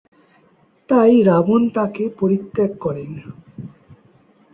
তাই 0.89 1.13
রাবণ 1.23 1.61
তাঁকে 1.69 2.03
পরিত্যাগ 2.19 2.71
করেন। 2.79 3.11